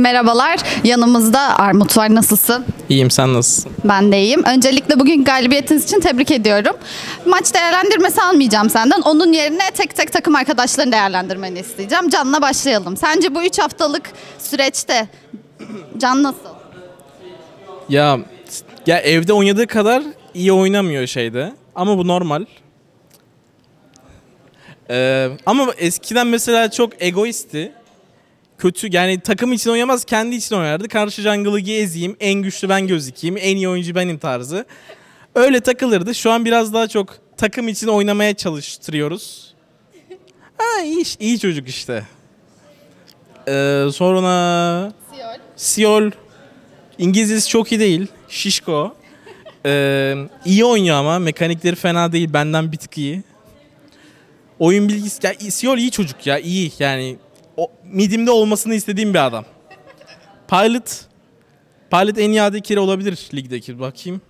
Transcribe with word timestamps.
Merhabalar. 0.00 0.58
Yanımızda 0.84 1.58
Armut 1.58 1.96
var. 1.96 2.14
Nasılsın? 2.14 2.64
İyiyim 2.88 3.10
sen 3.10 3.34
nasılsın? 3.34 3.72
Ben 3.84 4.12
de 4.12 4.22
iyiyim. 4.22 4.44
Öncelikle 4.44 5.00
bugün 5.00 5.24
galibiyetiniz 5.24 5.84
için 5.84 6.00
tebrik 6.00 6.30
ediyorum. 6.30 6.76
Maç 7.26 7.54
değerlendirmesi 7.54 8.22
almayacağım 8.22 8.70
senden. 8.70 9.00
Onun 9.00 9.32
yerine 9.32 9.70
tek 9.74 9.96
tek 9.96 10.12
takım 10.12 10.34
arkadaşlarını 10.34 10.92
değerlendirmeni 10.92 11.58
isteyeceğim. 11.58 12.08
Can'la 12.08 12.42
başlayalım. 12.42 12.96
Sence 12.96 13.34
bu 13.34 13.42
3 13.42 13.58
haftalık 13.58 14.10
süreçte 14.38 15.08
Can 15.98 16.22
nasıl? 16.22 16.50
Ya 17.88 18.18
ya 18.86 18.98
evde 18.98 19.32
oynadığı 19.32 19.66
kadar 19.66 20.02
iyi 20.34 20.52
oynamıyor 20.52 21.06
şeyde. 21.06 21.52
Ama 21.74 21.98
bu 21.98 22.08
normal. 22.08 22.44
Ee, 24.90 25.28
ama 25.46 25.66
eskiden 25.78 26.26
mesela 26.26 26.70
çok 26.70 27.02
egoisti. 27.02 27.72
Kötü 28.60 28.88
yani 28.96 29.20
takım 29.20 29.52
için 29.52 29.70
oynamaz 29.70 30.04
kendi 30.04 30.36
için 30.36 30.56
oynardı. 30.56 30.88
Karşı 30.88 31.22
jungle'ı 31.22 31.72
ezeyim, 31.72 32.16
en 32.20 32.34
güçlü 32.42 32.68
ben 32.68 32.86
gözükeyim, 32.86 33.36
en 33.36 33.56
iyi 33.56 33.68
oyuncu 33.68 33.94
benim 33.94 34.18
tarzı. 34.18 34.64
Öyle 35.34 35.60
takılırdı. 35.60 36.14
Şu 36.14 36.30
an 36.30 36.44
biraz 36.44 36.74
daha 36.74 36.88
çok 36.88 37.16
takım 37.36 37.68
için 37.68 37.86
oynamaya 37.86 38.34
çalıştırıyoruz. 38.34 39.54
Ha 40.58 40.82
iyi, 40.84 41.04
iyi 41.18 41.38
çocuk 41.38 41.68
işte. 41.68 42.04
Ee, 43.48 43.86
sonra 43.92 44.92
Siol 45.56 46.10
İngilizcesi 46.98 47.48
çok 47.48 47.72
iyi 47.72 47.80
değil. 47.80 48.06
Şişko. 48.28 48.94
Ee, 49.66 50.14
iyi 50.44 50.64
oynuyor 50.64 50.96
ama 50.96 51.18
mekanikleri 51.18 51.76
fena 51.76 52.12
değil. 52.12 52.32
Benden 52.32 52.72
bir 52.72 52.76
tık 52.76 52.98
iyi. 52.98 53.22
Oyun 54.58 54.88
bilgisi 54.88 55.26
ya 55.26 55.50
Siol 55.50 55.78
iyi 55.78 55.90
çocuk 55.90 56.26
ya. 56.26 56.38
iyi 56.38 56.72
yani. 56.78 57.16
O 57.60 57.70
midimde 57.92 58.30
olmasını 58.30 58.74
istediğim 58.74 59.14
bir 59.14 59.26
adam. 59.26 59.44
Pilot 60.48 61.00
Pilot 61.90 62.18
en 62.18 62.30
iyi 62.30 62.42
AD 62.42 62.76
olabilir 62.76 63.28
ligdeki. 63.34 63.80
Bakayım. 63.80 64.20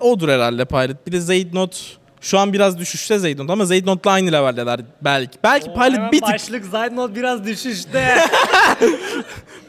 Odur 0.00 0.28
herhalde 0.28 0.64
Pilot. 0.64 1.06
Bir 1.06 1.12
de 1.12 1.20
Zayd 1.20 1.54
Not 1.54 1.98
şu 2.20 2.38
an 2.38 2.52
biraz 2.52 2.78
düşüşte 2.78 3.18
Zayd 3.18 3.38
Not 3.38 3.50
ama 3.50 3.64
Zayd 3.64 3.86
Not'la 3.86 4.10
aynı 4.10 4.32
leveldeler 4.32 4.80
belki. 5.02 5.38
Belki 5.44 5.72
Pilot 5.72 6.12
bir 6.12 6.20
tık 6.20 6.34
Başlık 6.34 6.64
Zaydnot 6.64 7.16
biraz 7.16 7.46
düşüşte. 7.46 8.18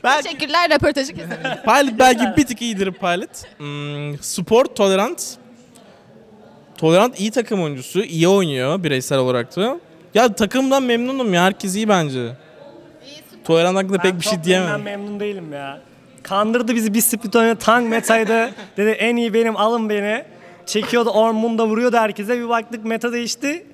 belki 0.03 0.23
Teşekkürler 0.23 0.71
röportajı 0.71 1.13
keselim. 1.13 1.41
Pilot 1.65 1.99
belki 1.99 2.37
bir 2.37 2.45
tık 2.45 2.61
iyidir 2.61 2.91
Pilot. 2.91 3.29
Hmm, 3.57 4.19
sport, 4.21 4.75
Tolerant. 4.75 5.37
Tolerant 6.77 7.19
iyi 7.19 7.31
takım 7.31 7.63
oyuncusu. 7.63 8.03
iyi 8.03 8.27
oynuyor 8.27 8.83
bireysel 8.83 9.17
olarak 9.17 9.55
da. 9.55 9.79
Ya 10.15 10.33
takımdan 10.33 10.83
memnunum 10.83 11.33
ya. 11.33 11.43
Herkes 11.43 11.75
iyi 11.75 11.89
bence. 11.89 12.31
Tolerant 13.43 13.77
hakkında 13.77 13.97
pek 13.97 14.15
bir 14.15 14.21
şey 14.25 14.37
Ben 14.37 14.43
diyemem. 14.43 14.81
memnun 14.81 15.19
değilim 15.19 15.53
ya. 15.53 15.79
Kandırdı 16.23 16.75
bizi 16.75 16.93
bir 16.93 17.01
split 17.01 17.35
oyunu 17.35 17.55
tank 17.55 17.89
metaydı. 17.89 18.49
Dedi 18.77 18.89
en 18.89 19.15
iyi 19.15 19.33
benim 19.33 19.57
alın 19.57 19.89
beni. 19.89 20.23
Çekiyordu 20.65 21.09
Ormunda 21.09 21.67
vuruyordu 21.67 21.97
herkese. 21.97 22.39
Bir 22.39 22.49
baktık 22.49 22.85
meta 22.85 23.11
değişti. 23.13 23.65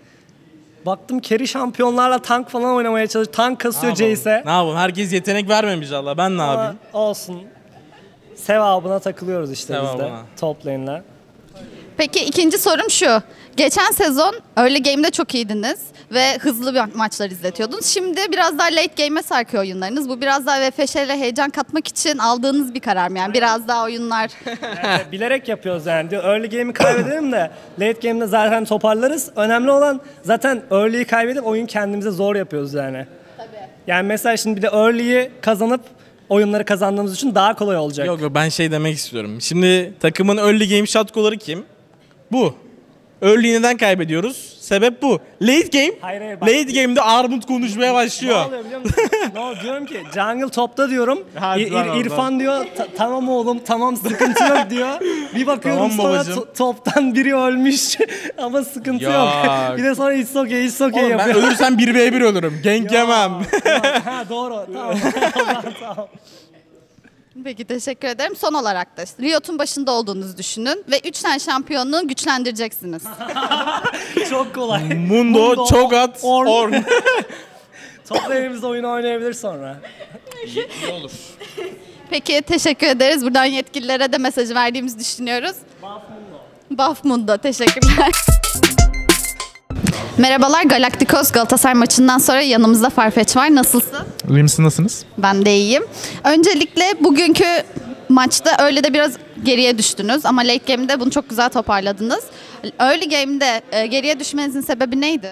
Baktım 0.85 1.21
carry 1.21 1.47
şampiyonlarla 1.47 2.19
tank 2.19 2.49
falan 2.49 2.75
oynamaya 2.75 3.07
çalışıyor. 3.07 3.33
Tank 3.35 3.59
kasıyor 3.59 3.95
Jace'e. 3.95 4.33
Ne 4.45 4.51
yapalım? 4.51 4.77
Herkes 4.77 5.13
yetenek 5.13 5.49
vermemiş 5.49 5.91
Allah. 5.91 6.17
Ben 6.17 6.37
ne 6.37 6.41
Ama 6.41 6.51
yapayım? 6.51 6.79
Olsun. 6.93 7.41
Sevabına 8.35 8.99
takılıyoruz 8.99 9.51
işte 9.51 9.73
biz 9.73 9.89
de. 9.89 9.97
Sevabına. 9.97 10.21
Top 10.39 10.65
lane'le. 10.65 11.01
Peki 12.01 12.25
ikinci 12.25 12.57
sorum 12.57 12.89
şu. 12.89 13.21
Geçen 13.57 13.91
sezon 13.91 14.35
early 14.57 14.83
game'de 14.83 15.11
çok 15.11 15.35
iyiydiniz 15.35 15.79
ve 16.11 16.37
hızlı 16.37 16.73
bir 16.73 16.95
maçlar 16.95 17.29
izletiyordunuz. 17.29 17.85
Şimdi 17.85 18.19
biraz 18.31 18.57
daha 18.59 18.67
late 18.67 19.03
game'e 19.03 19.23
sarkıyor 19.23 19.63
oyunlarınız. 19.63 20.09
Bu 20.09 20.21
biraz 20.21 20.45
daha 20.45 20.61
VFŞ'le 20.61 21.09
heyecan 21.09 21.49
katmak 21.49 21.87
için 21.87 22.17
aldığınız 22.17 22.73
bir 22.73 22.79
karar 22.79 23.07
mı? 23.07 23.17
Yani 23.17 23.33
biraz 23.33 23.67
daha 23.67 23.83
oyunlar... 23.83 24.31
Yani 24.83 25.01
bilerek 25.11 25.47
yapıyoruz 25.47 25.85
yani. 25.85 26.09
Diyor 26.09 26.23
early 26.23 26.49
game'i 26.49 26.73
kaybedelim 26.73 27.31
de 27.31 27.51
late 27.79 28.07
game'de 28.07 28.27
zaten 28.27 28.65
toparlarız. 28.65 29.29
Önemli 29.35 29.71
olan 29.71 30.01
zaten 30.23 30.61
early'yi 30.71 31.05
kaybedip 31.05 31.47
oyun 31.47 31.65
kendimize 31.65 32.11
zor 32.11 32.35
yapıyoruz 32.35 32.73
yani. 32.73 33.05
Yani 33.87 34.07
mesela 34.07 34.37
şimdi 34.37 34.57
bir 34.57 34.61
de 34.61 34.67
early'yi 34.67 35.31
kazanıp 35.41 35.81
oyunları 36.29 36.65
kazandığımız 36.65 37.15
için 37.15 37.35
daha 37.35 37.55
kolay 37.55 37.77
olacak. 37.77 38.07
Yok 38.07 38.21
yok 38.21 38.35
ben 38.35 38.49
şey 38.49 38.71
demek 38.71 38.95
istiyorum. 38.95 39.41
Şimdi 39.41 39.93
takımın 39.99 40.37
early 40.37 40.69
game 40.69 40.85
shot 40.85 41.13
golları 41.13 41.37
kim? 41.37 41.65
Bu. 42.31 42.53
Early 43.21 43.53
neden 43.53 43.77
kaybediyoruz? 43.77 44.57
Sebep 44.61 45.01
bu. 45.01 45.19
Late 45.41 45.67
game. 45.79 45.91
Hayır, 46.01 46.21
hayır, 46.21 46.41
bak- 46.41 46.49
Late 46.49 46.63
game'de 46.81 47.01
Armut 47.01 47.45
konuşmaya 47.45 47.87
Ne 47.91 47.93
başlıyor. 47.93 48.45
oluyor 48.45 48.65
biliyor 48.65 48.81
musun? 48.81 48.95
ne 49.33 49.39
oluyor? 49.39 49.63
Diyorum 49.63 49.85
ki 49.85 49.97
jungle 50.15 50.49
topta 50.49 50.89
diyorum. 50.89 51.19
Hadi 51.35 51.61
İr- 51.61 51.95
İr-. 51.97 52.05
İrfan 52.05 52.39
diyor 52.39 52.65
"Ta- 52.77 52.87
tamam 52.97 53.29
oğlum 53.29 53.59
tamam 53.65 53.97
sıkıntı 53.97 54.43
yok 54.43 54.69
diyor. 54.69 54.89
Bir 55.35 55.47
bakıyorum 55.47 55.89
Tamam 55.97 55.97
sonra 55.97 56.21
to- 56.21 56.57
toptan 56.57 57.15
biri 57.15 57.35
ölmüş 57.35 57.97
ama 58.37 58.63
sıkıntı 58.63 59.03
Ya. 59.03 59.11
yok. 59.11 59.77
bir 59.77 59.83
de 59.83 59.95
sonra 59.95 60.13
it's 60.13 60.35
okay 60.35 60.65
it's 60.65 60.81
okay 60.81 61.03
Oğlum 61.03 61.11
ben 61.11 61.17
yapıyor. 61.27 61.47
ölürsem 61.47 61.73
1v1 61.79 62.23
ölürüm. 62.23 62.61
Gank 62.63 62.91
yemem. 62.97 63.31
Ha 64.05 64.23
doğru 64.29 64.65
tamam. 64.73 64.95
tamam, 65.33 65.63
tamam. 65.79 66.07
Peki 67.43 67.65
teşekkür 67.65 68.07
ederim. 68.07 68.35
Son 68.35 68.53
olarak 68.53 68.97
da 68.97 69.03
Riot'un 69.21 69.59
başında 69.59 69.91
olduğunuzu 69.91 70.37
düşünün 70.37 70.83
ve 70.91 70.99
3 70.99 71.19
tane 71.19 71.39
şampiyonluğu 71.39 72.07
güçlendireceksiniz. 72.07 73.03
Çok 74.29 74.55
kolay. 74.55 74.83
Mundo, 74.83 75.39
Mundo, 75.39 75.65
Çogat, 75.65 76.19
Ornn. 76.23 76.47
Orn. 76.47 76.73
Topla 78.09 78.35
elimizde 78.35 78.67
oyunu 78.67 78.91
oynayabilir 78.91 79.33
sonra. 79.33 79.77
İyi 80.45 80.67
olur. 80.91 81.11
Peki 82.09 82.41
teşekkür 82.41 82.87
ederiz. 82.87 83.25
Buradan 83.25 83.45
yetkililere 83.45 84.11
de 84.11 84.17
mesajı 84.17 84.55
verdiğimizi 84.55 84.99
düşünüyoruz. 84.99 85.55
Buff 86.71 87.03
Mundo. 87.03 87.37
Teşekkürler. 87.37 88.11
Merhabalar 90.17 90.63
Galacticos 90.63 91.31
Galatasaray 91.31 91.73
maçından 91.75 92.17
sonra 92.17 92.41
yanımızda 92.41 92.89
Farfetch 92.89 93.37
var. 93.37 93.55
Nasılsın? 93.55 93.99
İyi 94.29 94.43
misin 94.43 94.63
nasılsınız? 94.63 95.05
Ben 95.17 95.45
de 95.45 95.55
iyiyim. 95.57 95.83
Öncelikle 96.23 96.83
bugünkü 96.99 97.45
maçta 98.09 98.65
öyle 98.65 98.83
de 98.83 98.93
biraz 98.93 99.13
geriye 99.43 99.77
düştünüz 99.77 100.25
ama 100.25 100.41
late 100.41 100.73
game'de 100.75 100.99
bunu 100.99 101.11
çok 101.11 101.29
güzel 101.29 101.49
toparladınız. 101.49 102.23
Early 102.79 103.09
game'de 103.09 103.61
e, 103.71 103.85
geriye 103.87 104.19
düşmenizin 104.19 104.61
sebebi 104.61 105.01
neydi? 105.01 105.29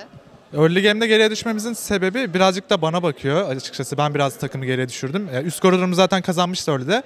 Early 0.53 0.81
game'de 0.83 1.07
geriye 1.07 1.31
düşmemizin 1.31 1.73
sebebi 1.73 2.33
birazcık 2.33 2.69
da 2.69 2.81
bana 2.81 3.03
bakıyor. 3.03 3.49
Açıkçası 3.49 3.97
ben 3.97 4.13
biraz 4.15 4.37
takımı 4.37 4.65
geriye 4.65 4.89
düşürdüm. 4.89 5.29
E, 5.33 5.41
Üst 5.41 5.59
koridorumuz 5.59 5.95
zaten 5.95 6.21
kazanmıştı 6.21 6.71
öyle 6.71 6.87
de. 6.87 7.03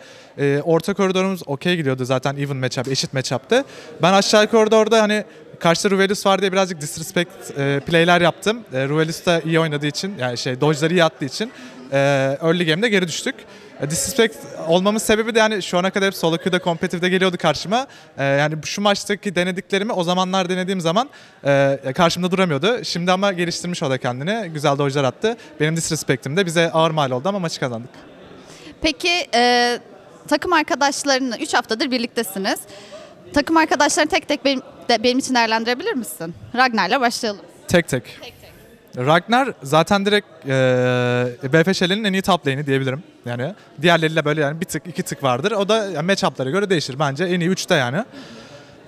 orta 0.62 0.94
koridorumuz 0.94 1.42
okey 1.46 1.76
gidiyordu 1.76 2.06
zaten 2.06 2.36
even 2.38 2.58
matchup, 2.58 2.88
eşit 2.88 3.14
matchup'tı. 3.14 3.64
Ben 4.02 4.14
aşağı 4.14 4.48
koridorda 4.48 5.02
hani 5.02 5.24
karşıda 5.64 5.92
Ruvelus 5.92 6.26
var 6.26 6.42
diye 6.42 6.52
birazcık 6.52 6.82
disrespect 6.82 7.60
e, 7.60 7.80
play'ler 7.80 8.22
yaptım. 8.22 8.62
E, 8.74 8.88
Ruvelus 8.88 9.26
da 9.26 9.42
iyi 9.42 9.60
oynadığı 9.60 9.88
için 9.88 10.16
yani 10.20 10.38
şey 10.38 10.62
dodge'ları 10.62 10.94
iyi 10.94 11.04
attığı 11.04 11.26
için 11.26 11.52
e, 11.92 11.98
early 12.42 12.66
game'de 12.66 12.90
geri 12.90 13.08
düştük. 13.08 13.36
E, 13.82 13.90
Disrespect 13.90 14.36
olmamın 14.68 15.00
sebebi 15.00 15.36
de 15.36 15.40
yani 15.40 15.64
şu 15.64 15.78
ana 15.78 15.90
kadar 15.90 16.08
hep 16.08 16.16
solo 16.16 16.38
queue'da 16.38 16.60
competitive'de 16.60 17.10
geliyordu 17.10 17.38
karşıma. 17.38 17.88
E, 18.18 18.24
yani 18.24 18.56
şu 18.66 18.82
maçtaki 18.82 19.36
denediklerimi 19.36 19.94
o 19.94 20.04
zamanlar 20.04 20.50
denediğim 20.50 20.82
zaman 20.82 21.10
e, 21.46 21.80
karşımda 21.96 22.32
duramıyordu. 22.32 22.84
Şimdi 22.84 23.12
ama 23.12 23.34
geliştirmiş 23.34 23.84
o 23.84 23.90
da 23.90 23.98
kendini. 23.98 24.50
Güzel 24.54 24.78
dodge'lar 24.78 25.04
attı. 25.04 25.38
Benim 25.60 25.76
disrespect'im 25.76 26.38
de 26.38 26.46
bize 26.46 26.72
ağır 26.72 26.92
mal 26.92 27.12
oldu 27.12 27.30
ama 27.30 27.40
maçı 27.40 27.60
kazandık. 27.60 27.92
Peki 28.82 29.28
e, 29.36 29.80
takım 30.28 30.54
arkadaşlarını 30.54 31.38
3 31.38 31.54
haftadır 31.54 31.92
birliktesiniz. 31.92 32.60
Takım 33.34 33.58
arkadaşlarını 33.58 34.10
tek 34.10 34.28
tek 34.28 34.46
benim, 34.46 34.62
de, 34.90 35.04
benim 35.04 35.20
için 35.20 35.36
değerlendirebilir 35.36 35.94
misin? 35.94 36.36
Ragnar'la 36.56 37.02
başlayalım. 37.02 37.42
Tek 37.68 37.88
tek. 37.88 38.04
Ragnar 38.98 39.54
zaten 39.64 40.06
direkt 40.06 40.28
e, 40.48 41.54
BFŞ'lerin 41.54 42.04
en 42.04 42.14
iyi 42.14 42.22
top 42.22 42.48
lane'i 42.48 42.66
diyebilirim. 42.66 43.04
Yani 43.26 43.54
diğerleriyle 43.82 44.26
böyle 44.26 44.42
yani 44.42 44.62
bir 44.62 44.66
tık 44.66 44.88
iki 44.88 45.04
tık 45.04 45.24
vardır. 45.24 45.52
O 45.52 45.70
da 45.70 45.86
yani 45.86 46.06
matchup'lara 46.06 46.50
göre 46.50 46.70
değişir. 46.70 47.00
Bence 47.00 47.24
en 47.24 47.40
iyi 47.40 47.50
üçte 47.50 47.76
yani. 47.76 48.04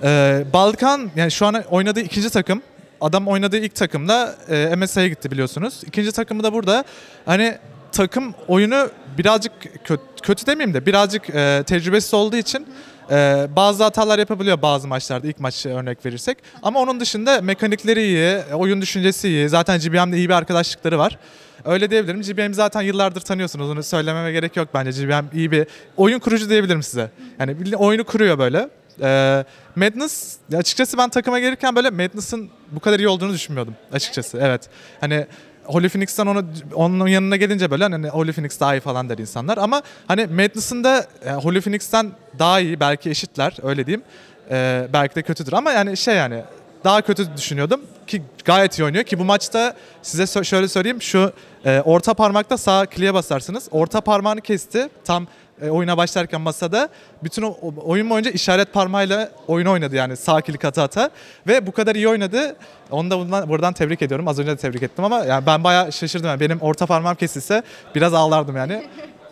E, 0.04 0.44
Balkan 0.54 1.12
yani 1.16 1.32
şu 1.32 1.46
an 1.46 1.64
oynadığı 1.70 2.00
ikinci 2.00 2.30
takım. 2.30 2.62
Adam 3.02 3.28
oynadığı 3.28 3.58
ilk 3.58 3.76
takımda 3.76 4.36
e, 4.50 4.76
MSI'ye 4.76 5.10
gitti 5.10 5.32
biliyorsunuz. 5.32 5.82
İkinci 5.86 6.12
takımı 6.12 6.44
da 6.44 6.54
burada. 6.54 6.84
Hani 7.26 7.58
takım 7.92 8.36
oyunu 8.48 8.90
birazcık 9.18 9.52
kötü, 9.84 10.04
kötü 10.24 10.46
demeyeyim 10.46 10.74
de 10.74 10.86
birazcık 10.86 11.30
e, 11.30 11.64
tecrübesiz 11.68 12.14
olduğu 12.14 12.36
için 12.36 12.68
e, 13.12 13.48
bazı 13.56 13.84
hatalar 13.84 14.20
yapabiliyor 14.20 14.62
bazı 14.62 14.88
maçlarda 14.88 15.28
ilk 15.28 15.40
maç 15.40 15.66
örnek 15.66 16.06
verirsek. 16.06 16.38
Ama 16.64 16.80
onun 16.80 17.00
dışında 17.00 17.42
mekanikleri 17.42 18.04
iyi, 18.04 18.38
oyun 18.54 18.82
düşüncesi 18.82 19.28
iyi. 19.28 19.50
Zaten 19.50 19.80
GBM'de 19.80 20.18
iyi 20.18 20.30
bir 20.30 20.34
arkadaşlıkları 20.34 21.00
var. 21.00 21.18
Öyle 21.66 21.90
diyebilirim. 21.90 22.22
GBM 22.22 22.54
zaten 22.54 22.82
yıllardır 22.82 23.22
tanıyorsunuz. 23.22 23.70
Onu 23.70 23.84
söylememe 23.84 24.32
gerek 24.32 24.56
yok 24.56 24.68
bence. 24.74 25.06
GBM 25.06 25.38
iyi 25.38 25.52
bir 25.52 25.68
oyun 25.98 26.20
kurucu 26.20 26.50
diyebilirim 26.50 26.84
size. 26.84 27.10
Yani 27.40 27.78
oyunu 27.78 28.04
kuruyor 28.04 28.40
böyle. 28.40 28.70
Ee, 29.02 29.46
Madness 29.76 30.38
açıkçası 30.58 30.98
ben 30.98 31.10
takıma 31.10 31.40
gelirken 31.40 31.76
böyle 31.76 31.90
Madness'ın 31.90 32.50
bu 32.72 32.80
kadar 32.80 33.00
iyi 33.00 33.08
olduğunu 33.08 33.34
düşünmüyordum 33.34 33.76
açıkçası. 33.92 34.40
Evet. 34.42 34.70
Hani 35.02 35.28
Holy 35.66 35.90
Phoenix'ten 35.90 36.26
onu 36.26 36.46
onun 36.74 37.08
yanına 37.08 37.36
gelince 37.36 37.72
böyle 37.72 37.84
hani 37.84 38.08
Holy 38.10 38.32
Phoenix 38.32 38.60
daha 38.60 38.76
iyi 38.76 38.80
falan 38.80 39.10
der 39.10 39.18
insanlar. 39.18 39.58
Ama 39.58 39.82
hani 40.08 40.26
Madness'ın 40.26 40.84
da 40.84 41.06
e, 41.26 41.32
Holy 41.32 41.62
Phoenix'ten 41.62 42.12
daha 42.40 42.60
iyi 42.60 42.80
belki 42.80 43.10
eşitler 43.10 43.58
öyle 43.64 43.86
diyeyim. 43.86 44.04
E, 44.52 44.88
belki 44.94 45.16
de 45.16 45.22
kötüdür 45.22 45.54
ama 45.54 45.72
yani 45.72 45.98
şey 45.98 46.16
yani 46.16 46.42
daha 46.86 47.02
kötü 47.02 47.38
düşünüyordum 47.38 47.82
ki 48.08 48.22
gayet 48.46 48.80
iyi 48.80 48.84
oynuyor 48.84 49.04
ki 49.04 49.20
bu 49.20 49.24
maçta 49.24 49.74
size 50.02 50.44
şöyle 50.44 50.68
söyleyeyim 50.68 51.02
şu 51.02 51.34
e, 51.66 51.82
orta 51.82 52.14
parmakta 52.14 52.58
sağ 52.58 52.86
kliğe 52.86 53.14
basarsınız. 53.14 53.68
Orta 53.72 54.02
parmağını 54.02 54.42
kesti 54.42 54.90
tam 55.06 55.28
e, 55.62 55.70
oyuna 55.70 55.98
başlarken 55.98 56.42
masada 56.42 56.90
bütün 57.24 57.42
o, 57.42 57.56
oyun 57.86 58.10
boyunca 58.10 58.32
işaret 58.32 58.74
parmağıyla 58.74 59.30
oyun 59.48 59.66
oynadı 59.66 59.96
yani 59.96 60.18
sağ 60.18 60.42
klik 60.42 60.66
ata 60.66 60.84
ata 60.84 61.10
ve 61.48 61.68
bu 61.68 61.72
kadar 61.72 61.96
iyi 61.96 62.10
oynadı. 62.10 62.56
Onu 62.92 63.12
da 63.12 63.20
bundan, 63.20 63.50
buradan 63.50 63.74
tebrik 63.74 64.02
ediyorum. 64.02 64.28
Az 64.28 64.40
önce 64.40 64.52
de 64.52 64.58
tebrik 64.58 64.84
ettim 64.84 65.06
ama 65.06 65.26
yani 65.26 65.46
ben 65.46 65.64
bayağı 65.64 65.92
şaşırdım. 65.92 66.28
Yani 66.28 66.40
benim 66.40 66.62
orta 66.62 66.86
parmağım 66.86 67.16
kesilse 67.16 67.64
biraz 67.96 68.14
ağlardım 68.14 68.56
yani. 68.56 68.84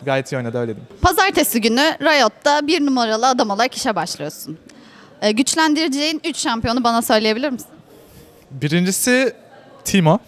Gayet 0.04 0.32
iyi 0.32 0.36
oynadı 0.36 0.58
öyle 0.58 0.76
diyeyim. 0.76 0.88
Pazartesi 1.02 1.60
günü 1.60 1.96
Riot'ta 2.00 2.66
bir 2.66 2.86
numaralı 2.86 3.28
adam 3.28 3.50
olarak 3.50 3.76
işe 3.76 3.94
başlıyorsun. 3.96 4.58
Ee, 5.24 5.32
güçlendireceğin 5.32 6.20
3 6.24 6.36
şampiyonu 6.36 6.84
bana 6.84 7.02
söyleyebilir 7.02 7.50
misin? 7.50 7.68
Birincisi 8.50 9.32
Timo. 9.84 10.18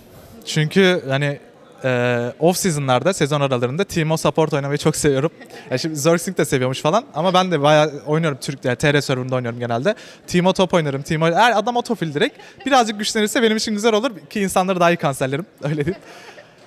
Çünkü 0.47 1.03
hani 1.09 1.39
e, 1.85 2.33
off 2.41 2.57
season'larda 2.57 3.13
sezon 3.13 3.41
aralarında 3.41 3.85
Timo 3.85 4.17
support 4.17 4.53
oynamayı 4.53 4.79
çok 4.79 4.97
seviyorum. 4.97 5.31
Ya 5.71 5.79
şimdi 5.79 5.97
Zerxing 5.97 6.39
de 6.39 6.45
seviyormuş 6.45 6.81
falan 6.81 7.05
ama 7.15 7.35
ben 7.35 7.51
de 7.51 7.63
bayağı 7.63 7.93
oynuyorum 8.07 8.39
Türk 8.41 8.65
yani 8.65 8.77
TR 8.77 9.01
serverında 9.01 9.35
oynuyorum 9.35 9.59
genelde. 9.59 9.95
Timo 10.27 10.53
top 10.53 10.75
oynarım. 10.75 11.03
Timo 11.03 11.29
eğer 11.29 11.59
adam 11.59 11.77
otofil 11.77 12.15
direkt 12.15 12.39
birazcık 12.67 12.99
güçlenirse 12.99 13.43
benim 13.43 13.57
için 13.57 13.73
güzel 13.73 13.95
olur 13.95 14.11
ki 14.31 14.41
insanları 14.41 14.81
daha 14.81 14.91
iyi 14.91 14.97
kanserlerim 14.97 15.47
öyle 15.63 15.85
diyeyim. 15.85 16.03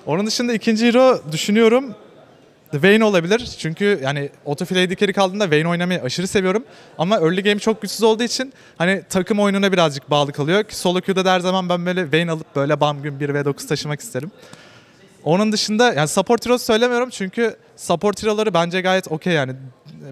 Onun 0.06 0.26
dışında 0.26 0.52
ikinci 0.52 0.88
hero 0.88 1.20
düşünüyorum. 1.32 1.94
Vayne 2.74 3.04
olabilir 3.04 3.56
çünkü 3.58 4.00
yani 4.02 4.30
AD 4.46 4.96
carry 4.96 5.12
kaldığında 5.12 5.50
Vayne 5.50 5.68
oynamayı 5.68 6.02
aşırı 6.02 6.26
seviyorum. 6.26 6.64
Ama 6.98 7.16
early 7.16 7.42
game 7.42 7.58
çok 7.58 7.82
güçsüz 7.82 8.02
olduğu 8.02 8.22
için 8.22 8.52
hani 8.78 9.02
takım 9.08 9.40
oyununa 9.40 9.72
birazcık 9.72 10.10
bağlı 10.10 10.32
kalıyor. 10.32 10.64
Ki 10.64 10.76
solo 10.76 11.00
queue'da 11.00 11.24
da 11.24 11.32
her 11.32 11.40
zaman 11.40 11.68
ben 11.68 11.86
böyle 11.86 12.12
Vayne 12.12 12.30
alıp 12.30 12.56
böyle 12.56 12.80
bam 12.80 13.02
gün 13.02 13.18
1v9 13.18 13.68
taşımak 13.68 14.00
isterim. 14.00 14.30
Onun 15.24 15.52
dışında 15.52 15.92
yani 15.92 16.08
support 16.08 16.46
heroes 16.46 16.62
söylemiyorum 16.62 17.10
çünkü 17.10 17.56
support 17.76 18.22
hero'ları 18.22 18.54
bence 18.54 18.80
gayet 18.80 19.12
okey 19.12 19.32
yani 19.32 19.52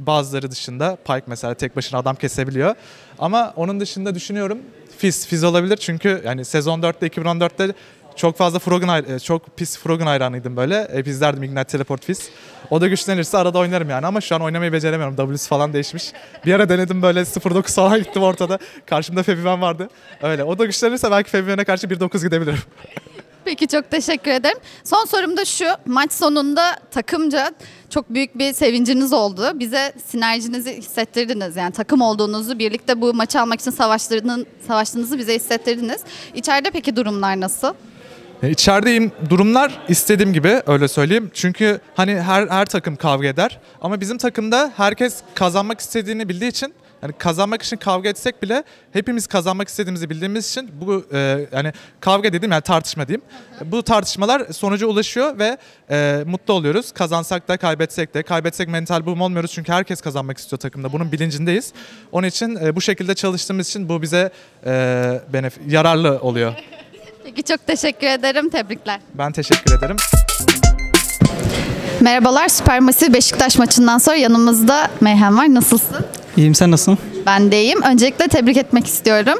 bazıları 0.00 0.50
dışında 0.50 0.96
Pyke 0.96 1.24
mesela 1.26 1.54
tek 1.54 1.76
başına 1.76 1.98
adam 1.98 2.16
kesebiliyor. 2.16 2.74
Ama 3.18 3.52
onun 3.56 3.80
dışında 3.80 4.14
düşünüyorum 4.14 4.58
Fizz, 4.98 5.26
Fizz 5.26 5.44
olabilir 5.44 5.76
çünkü 5.76 6.22
yani 6.24 6.44
sezon 6.44 6.80
4'te 6.80 7.06
2014'te 7.06 7.72
çok 8.18 8.36
fazla 8.36 8.58
Froggen 8.58 8.88
hay- 8.88 9.04
e, 9.08 9.18
çok 9.18 9.56
pis 9.56 9.78
Froggen 9.78 10.06
hayranıydım 10.06 10.56
böyle. 10.56 10.88
Hep 10.92 11.06
izlerdim 11.08 11.42
Ignite 11.42 11.64
Teleport 11.64 12.04
Fizz. 12.04 12.28
O 12.70 12.80
da 12.80 12.88
güçlenirse 12.88 13.38
arada 13.38 13.58
oynarım 13.58 13.90
yani 13.90 14.06
ama 14.06 14.20
şu 14.20 14.34
an 14.34 14.40
oynamayı 14.42 14.72
beceremiyorum. 14.72 15.16
W'si 15.16 15.48
falan 15.48 15.72
değişmiş. 15.72 16.12
Bir 16.46 16.54
ara 16.54 16.68
denedim 16.68 17.02
böyle 17.02 17.20
0.9 17.20 17.74
falan 17.74 17.98
gittim 17.98 18.22
ortada. 18.22 18.58
Karşımda 18.86 19.22
Febiven 19.22 19.62
vardı. 19.62 19.88
Öyle. 20.22 20.44
O 20.44 20.58
da 20.58 20.64
güçlenirse 20.64 21.10
belki 21.10 21.30
Febiven'e 21.30 21.64
karşı 21.64 21.86
1.9 21.86 22.24
gidebilirim. 22.24 22.58
Peki 23.44 23.68
çok 23.68 23.90
teşekkür 23.90 24.30
ederim. 24.30 24.58
Son 24.84 25.04
sorum 25.04 25.36
da 25.36 25.44
şu. 25.44 25.64
Maç 25.86 26.12
sonunda 26.12 26.76
takımca 26.90 27.52
çok 27.90 28.10
büyük 28.10 28.38
bir 28.38 28.52
sevinciniz 28.52 29.12
oldu. 29.12 29.50
Bize 29.54 29.92
sinerjinizi 30.06 30.76
hissettirdiniz. 30.76 31.56
Yani 31.56 31.72
takım 31.72 32.00
olduğunuzu, 32.00 32.58
birlikte 32.58 33.00
bu 33.00 33.14
maçı 33.14 33.40
almak 33.40 33.60
için 33.60 33.70
savaştığını, 33.70 34.44
savaştığınızı 34.68 35.18
bize 35.18 35.34
hissettirdiniz. 35.34 36.00
İçeride 36.34 36.70
peki 36.70 36.96
durumlar 36.96 37.40
nasıl? 37.40 37.74
Ya 38.42 38.48
İçerideyim 38.48 39.12
durumlar 39.30 39.78
istediğim 39.88 40.32
gibi 40.32 40.62
öyle 40.66 40.88
söyleyeyim. 40.88 41.30
Çünkü 41.34 41.80
hani 41.94 42.20
her 42.20 42.46
her 42.46 42.66
takım 42.66 42.96
kavga 42.96 43.26
eder 43.28 43.60
ama 43.80 44.00
bizim 44.00 44.18
takımda 44.18 44.72
herkes 44.76 45.20
kazanmak 45.34 45.80
istediğini 45.80 46.28
bildiği 46.28 46.48
için 46.48 46.74
yani 47.02 47.12
kazanmak 47.18 47.62
için 47.62 47.76
kavga 47.76 48.08
etsek 48.08 48.42
bile 48.42 48.64
hepimiz 48.92 49.26
kazanmak 49.26 49.68
istediğimizi 49.68 50.10
bildiğimiz 50.10 50.48
için 50.48 50.70
bu 50.80 51.04
e, 51.12 51.46
yani 51.52 51.72
kavga 52.00 52.32
dedim 52.32 52.52
yani 52.52 52.62
tartışma 52.62 53.08
diyeyim. 53.08 53.22
Bu 53.64 53.82
tartışmalar 53.82 54.52
sonuca 54.52 54.86
ulaşıyor 54.86 55.38
ve 55.38 55.58
e, 55.90 56.24
mutlu 56.26 56.54
oluyoruz. 56.54 56.92
Kazansak 56.92 57.48
da 57.48 57.56
kaybetsek 57.56 58.14
de 58.14 58.22
kaybetsek 58.22 58.68
mental 58.68 59.06
boom 59.06 59.20
olmuyoruz 59.20 59.52
çünkü 59.52 59.72
herkes 59.72 60.00
kazanmak 60.00 60.38
istiyor 60.38 60.60
takımda. 60.60 60.92
Bunun 60.92 61.12
bilincindeyiz. 61.12 61.72
Onun 62.12 62.26
için 62.26 62.56
e, 62.56 62.76
bu 62.76 62.80
şekilde 62.80 63.14
çalıştığımız 63.14 63.68
için 63.68 63.88
bu 63.88 64.02
bize 64.02 64.30
e, 64.66 64.70
benef- 65.32 65.70
yararlı 65.70 66.18
oluyor. 66.20 66.54
Peki 67.28 67.42
çok 67.42 67.66
teşekkür 67.66 68.06
ederim. 68.06 68.50
Tebrikler. 68.50 69.00
Ben 69.14 69.32
teşekkür 69.32 69.78
ederim. 69.78 69.96
Merhabalar. 72.00 72.48
Süpermassive 72.48 73.14
Beşiktaş 73.14 73.58
maçından 73.58 73.98
sonra 73.98 74.16
yanımızda 74.16 74.88
Meyhem 75.00 75.38
var. 75.38 75.54
Nasılsın? 75.54 75.96
İyiyim 76.36 76.54
sen 76.54 76.70
nasılsın? 76.70 76.98
Ben 77.26 77.52
de 77.52 77.62
iyiyim. 77.62 77.82
Öncelikle 77.82 78.28
tebrik 78.28 78.56
etmek 78.56 78.86
istiyorum. 78.86 79.38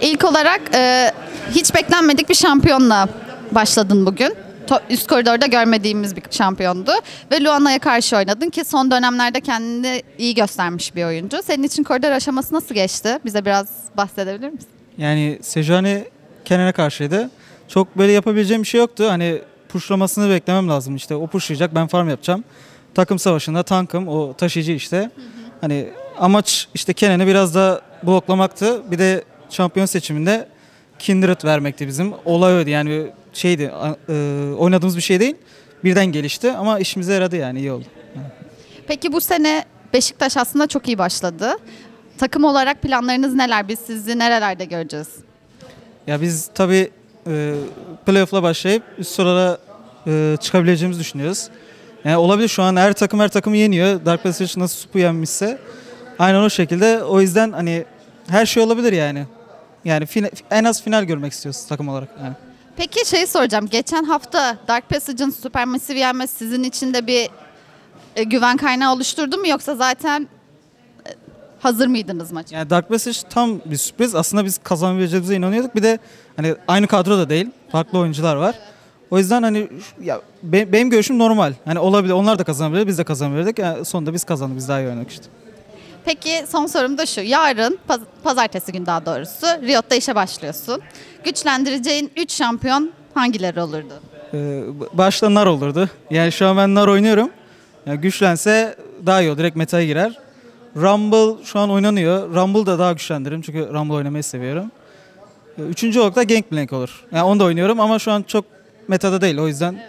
İlk 0.00 0.24
olarak 0.24 0.60
e, 0.74 1.12
hiç 1.54 1.74
beklenmedik 1.74 2.28
bir 2.28 2.34
şampiyonla 2.34 3.08
başladın 3.52 4.06
bugün. 4.06 4.34
To- 4.68 4.80
Üst 4.90 5.06
koridorda 5.06 5.46
görmediğimiz 5.46 6.16
bir 6.16 6.22
şampiyondu. 6.30 6.92
Ve 7.32 7.44
Luana'ya 7.44 7.78
karşı 7.78 8.16
oynadın 8.16 8.50
ki 8.50 8.64
son 8.64 8.90
dönemlerde 8.90 9.40
kendini 9.40 10.02
iyi 10.18 10.34
göstermiş 10.34 10.94
bir 10.96 11.04
oyuncu. 11.04 11.36
Senin 11.46 11.62
için 11.62 11.82
koridor 11.84 12.10
aşaması 12.10 12.54
nasıl 12.54 12.74
geçti? 12.74 13.18
Bize 13.24 13.44
biraz 13.44 13.66
bahsedebilir 13.96 14.48
misin? 14.48 14.68
Yani 14.98 15.38
Sejuani 15.42 16.04
Kenan'a 16.44 16.72
karşıydı. 16.72 17.30
Çok 17.68 17.98
böyle 17.98 18.12
yapabileceğim 18.12 18.62
bir 18.62 18.68
şey 18.68 18.80
yoktu. 18.80 19.06
Hani 19.08 19.38
pushlamasını 19.68 20.30
beklemem 20.30 20.68
lazım 20.68 20.96
işte. 20.96 21.14
O 21.14 21.26
pushlayacak 21.26 21.74
ben 21.74 21.86
farm 21.86 22.08
yapacağım. 22.08 22.44
Takım 22.94 23.18
savaşında 23.18 23.62
tankım 23.62 24.08
o 24.08 24.34
taşıyıcı 24.34 24.72
işte. 24.72 25.10
Hani 25.60 25.88
amaç 26.18 26.68
işte 26.74 26.92
Kenan'ı 26.92 27.26
biraz 27.26 27.54
da 27.54 27.80
bloklamaktı. 28.02 28.90
Bir 28.90 28.98
de 28.98 29.24
şampiyon 29.50 29.86
seçiminde 29.86 30.48
Kindred 30.98 31.44
vermekti 31.44 31.86
bizim. 31.86 32.12
Olay 32.24 32.54
oydu 32.54 32.70
yani 32.70 33.06
şeydi 33.32 33.72
e, 34.08 34.12
oynadığımız 34.58 34.96
bir 34.96 35.02
şey 35.02 35.20
değil. 35.20 35.36
Birden 35.84 36.06
gelişti 36.06 36.52
ama 36.52 36.78
işimize 36.78 37.12
yaradı 37.12 37.36
yani 37.36 37.58
iyi 37.58 37.72
oldu. 37.72 37.84
Peki 38.86 39.12
bu 39.12 39.20
sene 39.20 39.64
Beşiktaş 39.92 40.36
aslında 40.36 40.66
çok 40.66 40.88
iyi 40.88 40.98
başladı. 40.98 41.52
Takım 42.18 42.44
olarak 42.44 42.82
planlarınız 42.82 43.34
neler? 43.34 43.68
Biz 43.68 43.78
sizi 43.78 44.18
nerelerde 44.18 44.64
göreceğiz? 44.64 45.08
Ya 46.06 46.20
biz 46.20 46.50
tabii 46.54 46.90
e, 47.26 47.54
playoff'la 48.06 48.42
başlayıp 48.42 48.82
üst 48.98 49.10
sıralara 49.14 49.58
e, 50.06 50.36
çıkabileceğimizi 50.40 51.00
düşünüyoruz. 51.00 51.48
Yani 52.04 52.16
olabilir 52.16 52.48
şu 52.48 52.62
an 52.62 52.76
her 52.76 52.92
takım 52.92 53.20
her 53.20 53.28
takımı 53.28 53.56
yeniyor. 53.56 54.04
Dark 54.04 54.22
Passage 54.22 54.52
nasıl 54.56 54.76
Sup'u 54.80 54.98
yenmişse. 54.98 55.58
Aynen 56.18 56.40
o 56.40 56.50
şekilde. 56.50 57.04
O 57.04 57.20
yüzden 57.20 57.52
hani 57.52 57.84
her 58.28 58.46
şey 58.46 58.62
olabilir 58.62 58.92
yani. 58.92 59.26
Yani 59.84 60.04
fina- 60.04 60.30
en 60.50 60.64
az 60.64 60.82
final 60.82 61.04
görmek 61.04 61.32
istiyoruz 61.32 61.66
takım 61.68 61.88
olarak. 61.88 62.08
Yani. 62.22 62.32
Peki 62.76 63.08
şey 63.08 63.26
soracağım. 63.26 63.68
Geçen 63.70 64.04
hafta 64.04 64.56
Dark 64.68 64.88
Passage'ın 64.88 65.30
Supermassive 65.30 65.98
yenmesi 65.98 66.36
sizin 66.36 66.62
için 66.62 66.94
de 66.94 67.06
bir 67.06 67.28
e, 68.16 68.22
güven 68.24 68.56
kaynağı 68.56 68.92
oluşturdu 68.94 69.38
mu 69.38 69.48
yoksa 69.48 69.74
zaten 69.76 70.28
hazır 71.60 71.86
mıydınız 71.86 72.32
maça? 72.32 72.56
Yani 72.56 72.70
Dark 72.70 72.88
Passage 72.88 73.18
tam 73.30 73.60
bir 73.64 73.76
sürpriz. 73.76 74.14
Aslında 74.14 74.44
biz 74.44 74.58
kazanabileceğimize 74.58 75.34
inanıyorduk. 75.34 75.74
Bir 75.74 75.82
de 75.82 75.98
hani 76.36 76.54
aynı 76.68 76.86
kadro 76.86 77.18
da 77.18 77.28
değil. 77.30 77.46
Farklı 77.72 77.98
oyuncular 77.98 78.36
var. 78.36 78.54
O 79.10 79.18
yüzden 79.18 79.42
hani 79.42 79.68
ya 80.02 80.20
be- 80.42 80.72
benim 80.72 80.90
görüşüm 80.90 81.18
normal. 81.18 81.52
Hani 81.64 81.78
olabilir. 81.78 82.12
Onlar 82.12 82.38
da 82.38 82.44
kazanabilir. 82.44 82.86
Biz 82.86 82.98
de 82.98 83.04
kazanabilirdik. 83.04 83.58
Yani 83.58 83.84
sonunda 83.84 84.14
biz 84.14 84.24
kazandık. 84.24 84.56
Biz 84.56 84.68
daha 84.68 84.80
iyi 84.80 84.88
oynadık 84.88 85.10
işte. 85.10 85.24
Peki 86.04 86.44
son 86.48 86.66
sorum 86.66 86.98
da 86.98 87.06
şu. 87.06 87.20
Yarın 87.20 87.78
paz- 87.88 88.00
pazartesi 88.24 88.72
günü 88.72 88.86
daha 88.86 89.06
doğrusu 89.06 89.46
Riot'ta 89.46 89.94
işe 89.94 90.14
başlıyorsun. 90.14 90.80
Güçlendireceğin 91.24 92.10
3 92.16 92.32
şampiyon 92.32 92.90
hangileri 93.14 93.60
olurdu? 93.60 93.92
Ee, 94.34 94.62
başta 94.92 95.34
nar 95.34 95.46
olurdu. 95.46 95.88
Yani 96.10 96.32
şu 96.32 96.46
an 96.46 96.56
ben 96.56 96.74
nar 96.74 96.88
oynuyorum. 96.88 97.30
Yani 97.86 98.00
güçlense 98.00 98.76
daha 99.06 99.20
iyi 99.20 99.30
olur. 99.30 99.38
Direkt 99.38 99.56
meta'ya 99.56 99.86
girer. 99.86 100.18
Rumble 100.76 101.44
şu 101.44 101.58
an 101.58 101.70
oynanıyor. 101.70 102.34
Rumble 102.34 102.66
da 102.66 102.78
daha 102.78 102.92
güçlendiririm 102.92 103.42
çünkü 103.42 103.68
Rumble 103.72 103.94
oynamayı 103.94 104.24
seviyorum. 104.24 104.70
Ee, 105.58 105.62
Üçüncü 105.62 106.00
olarak 106.00 106.16
da 106.16 106.22
Gangplank 106.22 106.72
olur. 106.72 107.04
Yani 107.12 107.22
onu 107.22 107.40
da 107.40 107.44
oynuyorum 107.44 107.80
ama 107.80 107.98
şu 107.98 108.12
an 108.12 108.22
çok 108.22 108.44
metada 108.88 109.20
değil 109.20 109.38
o 109.38 109.48
yüzden. 109.48 109.82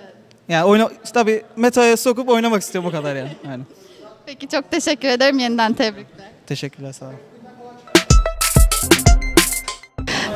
Yani 0.47 0.65
oyna, 0.65 0.89
tabii 1.13 1.43
meta'ya 1.55 1.97
sokup 1.97 2.29
oynamak 2.29 2.61
istiyorum 2.61 2.89
o 2.89 2.91
kadar 2.91 3.15
yani. 3.15 3.31
yani. 3.47 3.63
Peki 4.25 4.47
çok 4.47 4.71
teşekkür 4.71 5.07
ederim. 5.07 5.39
Yeniden 5.39 5.73
tebrikler. 5.73 6.27
Teşekkürler 6.47 6.93
sağ 6.93 7.05
olun. 7.05 7.15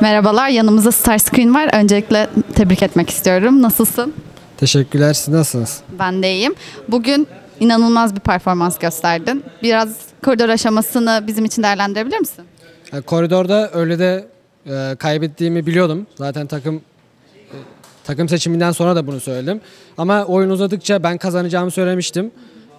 Merhabalar. 0.00 0.48
Yanımızda 0.48 0.92
Starscreen 0.92 1.54
var. 1.54 1.70
Öncelikle 1.72 2.28
tebrik 2.54 2.82
etmek 2.82 3.10
istiyorum. 3.10 3.62
Nasılsın? 3.62 4.14
Teşekkürler. 4.56 5.12
Siz 5.14 5.28
nasılsınız? 5.28 5.80
Ben 5.98 6.22
de 6.22 6.32
iyiyim. 6.32 6.54
Bugün 6.88 7.26
inanılmaz 7.60 8.14
bir 8.14 8.20
performans 8.20 8.78
gösterdin. 8.78 9.44
Biraz 9.62 9.96
koridor 10.26 10.48
aşamasını 10.48 11.24
bizim 11.26 11.44
için 11.44 11.62
değerlendirebilir 11.62 12.18
misin? 12.18 12.44
Yani 12.92 13.02
koridorda 13.02 13.70
öyle 13.72 13.98
de 13.98 14.26
e, 14.66 14.96
kaybettiğimi 14.98 15.66
biliyordum. 15.66 16.06
Zaten 16.16 16.46
takım 16.46 16.76
e, 16.76 17.56
Takım 18.04 18.28
seçiminden 18.28 18.72
sonra 18.72 18.96
da 18.96 19.06
bunu 19.06 19.20
söyledim. 19.20 19.60
Ama 19.98 20.24
oyun 20.24 20.50
uzadıkça 20.50 21.02
ben 21.02 21.18
kazanacağımı 21.18 21.70
söylemiştim. 21.70 22.30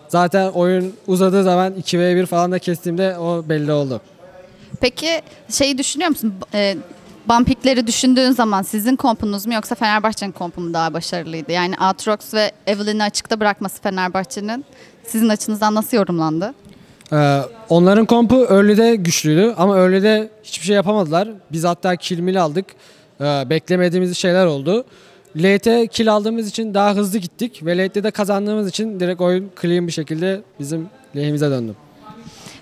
Zaten 0.08 0.50
oyun 0.50 0.94
uzadığı 1.08 1.44
zaman 1.44 1.74
2v1 1.74 2.26
falan 2.26 2.52
da 2.52 2.60
kestiğimde 2.60 3.18
o 3.18 3.50
belli 3.50 3.72
oldu. 3.72 4.02
Peki 4.82 5.22
şeyi 5.50 5.78
düşünüyor 5.78 6.10
musun? 6.10 6.34
E, 6.54 6.78
Bumpikleri 7.30 7.88
düşündüğün 7.88 8.32
zaman 8.32 8.62
sizin 8.62 8.96
kompunuz 8.96 9.46
mu 9.46 9.54
yoksa 9.54 9.76
Fenerbahçe'nin 9.76 10.32
kompu 10.32 10.62
mu 10.62 10.74
daha 10.74 10.94
başarılıydı? 10.94 11.52
Yani 11.52 11.78
Aatrox 11.78 12.34
ve 12.34 12.52
Evelyn'i 12.68 13.04
açıkta 13.04 13.40
bırakması 13.40 13.82
Fenerbahçe'nin 13.82 14.66
sizin 15.08 15.30
açınızdan 15.30 15.76
nasıl 15.76 15.98
yorumlandı? 15.98 16.54
Ee, 17.14 17.42
onların 17.70 18.06
kompu 18.06 18.46
early'de 18.50 18.96
güçlüydü 18.96 19.54
ama 19.58 19.78
early'de 19.78 20.30
hiçbir 20.44 20.66
şey 20.66 20.76
yapamadılar. 20.76 21.30
Biz 21.52 21.64
hatta 21.64 21.96
kill 21.96 22.20
mill 22.20 22.42
aldık. 22.42 22.66
Ee, 23.22 23.44
beklemediğimiz 23.50 24.18
şeyler 24.18 24.46
oldu. 24.46 24.86
Late'e 25.36 25.88
kill 25.88 26.14
aldığımız 26.14 26.50
için 26.50 26.74
daha 26.74 26.96
hızlı 26.96 27.20
gittik 27.20 27.66
ve 27.66 27.78
late'de 27.78 28.04
de 28.04 28.12
kazandığımız 28.12 28.68
için 28.70 29.00
direkt 29.00 29.22
oyun 29.22 29.52
clean 29.62 29.88
bir 29.88 29.92
şekilde 29.92 30.42
bizim 30.60 30.90
lehimize 31.16 31.52
döndü. 31.52 31.76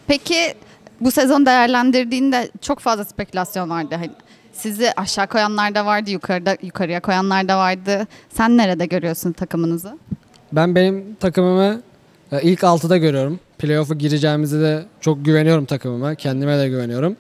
Peki 0.08 0.54
bu 1.02 1.12
sezon 1.12 1.46
değerlendirdiğinde 1.46 2.50
çok 2.62 2.80
fazla 2.80 3.06
spekülasyon 3.06 3.70
vardı. 3.70 3.96
Hani 3.96 4.12
sizi 4.54 4.92
aşağı 4.92 5.28
koyanlar 5.28 5.75
da 5.75 5.86
vardı, 5.86 6.10
yukarıda 6.12 6.58
yukarıya 6.62 7.00
koyanlar 7.00 7.48
da 7.48 7.58
vardı. 7.58 8.08
Sen 8.30 8.58
nerede 8.58 8.86
görüyorsun 8.86 9.32
takımınızı? 9.32 9.98
Ben 10.52 10.75
benim 10.75 11.16
takımımı 11.20 11.82
e, 12.32 12.42
ilk 12.42 12.60
6'da 12.60 12.98
görüyorum. 12.98 13.40
Playoff'a 13.60 13.94
gireceğimize 13.94 14.60
de 14.62 14.86
çok 15.02 15.26
güveniyorum 15.26 15.66
takımıma. 15.66 16.16
Kendime 16.16 16.60
de 16.60 16.70
güveniyorum. 16.70 17.16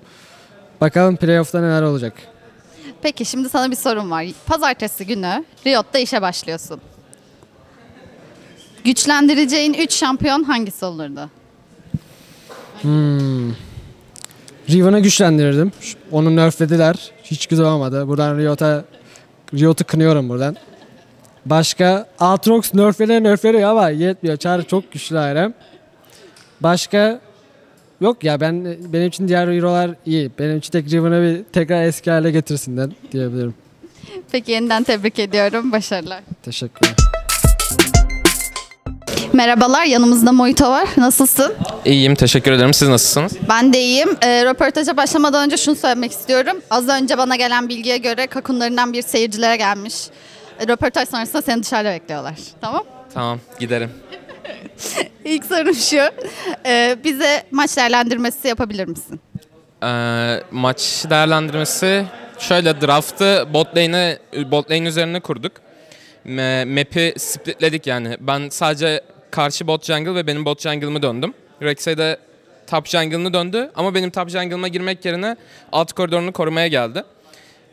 Bakalım 0.81 1.15
playoff'ta 1.15 1.61
neler 1.61 1.81
olacak. 1.81 2.13
Peki 3.01 3.25
şimdi 3.25 3.49
sana 3.49 3.71
bir 3.71 3.75
sorum 3.75 4.11
var. 4.11 4.25
Pazartesi 4.45 5.05
günü 5.05 5.43
Riot'ta 5.65 5.99
işe 5.99 6.21
başlıyorsun. 6.21 6.81
Güçlendireceğin 8.83 9.73
3 9.73 9.93
şampiyon 9.93 10.43
hangisi 10.43 10.85
olurdu? 10.85 11.29
Riven'ı 14.69 14.99
güçlendirirdim. 14.99 15.71
Ş- 15.81 15.97
Onu 16.11 16.35
nerflediler. 16.35 17.11
Hiç 17.23 17.47
güzel 17.47 17.65
olmadı. 17.65 18.07
Buradan 18.07 18.37
Riot'a 18.37 18.83
Riot'u 19.53 19.83
kınıyorum 19.85 20.29
buradan. 20.29 20.55
Başka 21.45 22.07
Aatrox 22.19 22.73
nerflere 22.73 23.23
nerflere 23.23 23.65
ama 23.65 23.89
yetmiyor. 23.89 24.37
Çar 24.37 24.61
çok 24.61 24.91
güçlü 24.91 25.19
ayrı. 25.19 25.53
Başka 26.65 27.19
yok 28.01 28.23
ya 28.23 28.39
ben 28.41 28.65
benim 28.93 29.07
için 29.07 29.27
diğer 29.27 29.47
hero'lar 29.47 29.91
iyi. 30.05 30.31
Benim 30.39 30.57
için 30.57 30.71
tek 30.71 30.91
Riven'ı 30.91 31.21
bir 31.21 31.43
tekrar 31.53 31.83
eski 31.83 32.11
hale 32.11 32.31
getirsinler 32.31 32.89
diyebilirim. 33.11 33.53
Peki 34.31 34.51
yeniden 34.51 34.83
tebrik 34.83 35.19
ediyorum. 35.19 35.71
Başarılar. 35.71 36.23
Teşekkürler. 36.43 36.93
Merhabalar, 39.33 39.83
yanımızda 39.85 40.31
Mojito 40.31 40.69
var. 40.69 40.87
Nasılsın? 40.97 41.53
İyiyim, 41.85 42.15
teşekkür 42.15 42.51
ederim. 42.51 42.73
Siz 42.73 42.89
nasılsınız? 42.89 43.33
Ben 43.49 43.73
de 43.73 43.81
iyiyim. 43.81 44.09
Ee, 44.21 44.45
röportaja 44.45 44.97
başlamadan 44.97 45.45
önce 45.45 45.57
şunu 45.57 45.75
söylemek 45.75 46.11
istiyorum. 46.11 46.61
Az 46.69 46.89
önce 46.89 47.17
bana 47.17 47.35
gelen 47.35 47.69
bilgiye 47.69 47.97
göre 47.97 48.27
kakunlarından 48.27 48.93
bir 48.93 49.01
seyircilere 49.01 49.57
gelmiş. 49.57 49.95
E, 50.59 50.67
Röportaj 50.67 51.09
sonrasında 51.09 51.41
seni 51.41 51.63
dışarıda 51.63 51.91
bekliyorlar. 51.91 52.35
Tamam? 52.61 52.83
Tamam, 53.13 53.39
giderim. 53.59 53.89
İlk 55.25 55.45
sorum 55.45 55.75
şu. 55.75 55.99
Ee, 56.65 56.97
bize 57.03 57.43
maç 57.51 57.77
değerlendirmesi 57.77 58.47
yapabilir 58.47 58.87
misin? 58.87 59.19
Ee, 59.83 60.39
maç 60.51 61.05
değerlendirmesi 61.09 62.05
şöyle 62.39 62.81
draft'ı 62.81 63.47
bot 63.53 63.77
lane'e 63.77 64.19
bot 64.51 64.71
lane 64.71 64.87
üzerine 64.87 65.19
kurduk. 65.19 65.51
Ma- 66.25 66.65
Map'i 66.79 67.13
splitledik 67.17 67.87
yani. 67.87 68.17
Ben 68.19 68.49
sadece 68.49 69.01
karşı 69.31 69.67
bot 69.67 69.85
jungle 69.85 70.15
ve 70.15 70.27
benim 70.27 70.45
bot 70.45 70.61
jungle'ımı 70.61 71.01
döndüm. 71.01 71.33
Rex'e 71.61 71.97
de 71.97 72.17
top 72.67 72.87
jungle'ını 72.87 73.33
döndü 73.33 73.71
ama 73.75 73.95
benim 73.95 74.09
top 74.09 74.29
jungle'ıma 74.29 74.67
girmek 74.67 75.05
yerine 75.05 75.35
alt 75.71 75.93
koridorunu 75.93 76.31
korumaya 76.33 76.67
geldi. 76.67 77.03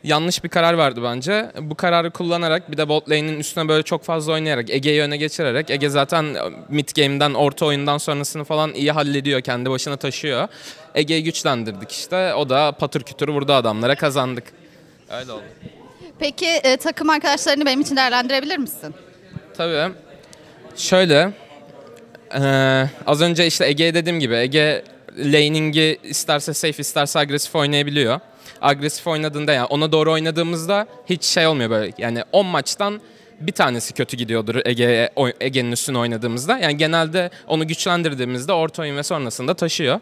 Yanlış 0.03 0.43
bir 0.43 0.49
karar 0.49 0.77
verdi 0.77 1.03
bence. 1.03 1.51
Bu 1.61 1.75
kararı 1.75 2.11
kullanarak 2.11 2.71
bir 2.71 2.77
de 2.77 2.89
bot 2.89 3.09
lane'in 3.09 3.39
üstüne 3.39 3.67
böyle 3.67 3.83
çok 3.83 4.03
fazla 4.03 4.33
oynayarak 4.33 4.69
Ege'yi 4.69 5.01
öne 5.01 5.17
geçirerek 5.17 5.69
Ege 5.69 5.89
zaten 5.89 6.25
mid 6.69 6.89
game'den 6.95 7.33
orta 7.33 7.65
oyundan 7.65 7.97
sonrasını 7.97 8.43
falan 8.43 8.73
iyi 8.73 8.91
hallediyor. 8.91 9.41
Kendi 9.41 9.69
başına 9.69 9.97
taşıyor. 9.97 10.47
Ege'yi 10.95 11.23
güçlendirdik 11.23 11.91
işte. 11.91 12.33
O 12.33 12.49
da 12.49 12.71
patır 12.71 13.01
kütür 13.03 13.27
vurdu 13.27 13.53
adamlara 13.53 13.95
kazandık. 13.95 14.43
Öyle 15.11 15.31
oldu. 15.31 15.43
Peki 16.19 16.45
e, 16.47 16.77
takım 16.77 17.09
arkadaşlarını 17.09 17.65
benim 17.65 17.81
için 17.81 17.95
değerlendirebilir 17.95 18.57
misin? 18.57 18.95
Tabii. 19.57 19.93
Şöyle. 20.75 21.31
eee, 22.35 22.89
az 23.07 23.21
önce 23.21 23.47
işte 23.47 23.65
Ege'ye 23.67 23.93
dediğim 23.93 24.19
gibi 24.19 24.35
Ege 24.35 24.83
laning'i 25.17 25.97
isterse 26.03 26.53
safe 26.53 26.81
isterse 26.81 27.19
agresif 27.19 27.55
oynayabiliyor. 27.55 28.19
Agresif 28.61 29.07
oynadığında 29.07 29.53
yani 29.53 29.65
ona 29.65 29.91
doğru 29.91 30.11
oynadığımızda 30.11 30.87
hiç 31.09 31.23
şey 31.23 31.47
olmuyor 31.47 31.69
böyle. 31.69 31.93
Yani 31.97 32.23
10 32.31 32.45
maçtan 32.45 33.01
bir 33.39 33.51
tanesi 33.51 33.93
kötü 33.93 34.17
gidiyordur 34.17 34.55
Ege'ye 34.65 35.09
Ege'nin 35.39 35.71
üstüne 35.71 35.97
oynadığımızda. 35.97 36.57
Yani 36.57 36.77
genelde 36.77 37.29
onu 37.47 37.67
güçlendirdiğimizde 37.67 38.53
orta 38.53 38.81
oyun 38.81 38.97
ve 38.97 39.03
sonrasında 39.03 39.53
taşıyor. 39.53 39.99